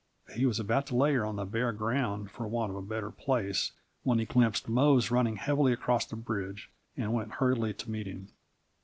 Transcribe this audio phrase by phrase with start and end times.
[0.35, 3.11] He was about to lay her on the bare ground, for want of a better
[3.11, 8.07] place, when he glimpsed Mose running heavily across the bridge, and went hurriedly to meet
[8.07, 8.29] him.